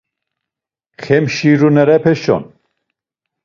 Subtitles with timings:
[1.03, 2.43] Xemşirunepeşon.